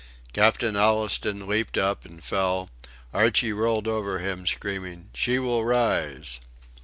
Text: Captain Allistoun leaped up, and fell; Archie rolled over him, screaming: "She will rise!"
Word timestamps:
Captain 0.33 0.73
Allistoun 0.75 1.45
leaped 1.45 1.77
up, 1.77 2.05
and 2.05 2.23
fell; 2.23 2.71
Archie 3.13 3.53
rolled 3.53 3.87
over 3.87 4.17
him, 4.17 4.47
screaming: 4.47 5.11
"She 5.13 5.37
will 5.37 5.63
rise!" 5.63 6.39